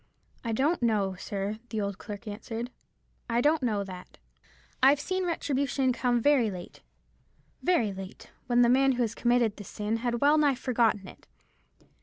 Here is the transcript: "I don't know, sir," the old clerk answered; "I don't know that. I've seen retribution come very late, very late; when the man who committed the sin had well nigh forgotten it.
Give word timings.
"I 0.43 0.51
don't 0.51 0.81
know, 0.81 1.13
sir," 1.13 1.59
the 1.69 1.79
old 1.79 1.99
clerk 1.99 2.27
answered; 2.27 2.71
"I 3.29 3.39
don't 3.39 3.61
know 3.61 3.83
that. 3.83 4.17
I've 4.81 4.99
seen 4.99 5.27
retribution 5.27 5.93
come 5.93 6.19
very 6.19 6.49
late, 6.49 6.81
very 7.61 7.93
late; 7.93 8.31
when 8.47 8.63
the 8.63 8.67
man 8.67 8.93
who 8.93 9.07
committed 9.09 9.57
the 9.57 9.63
sin 9.63 9.97
had 9.97 10.19
well 10.19 10.39
nigh 10.39 10.55
forgotten 10.55 11.07
it. 11.07 11.27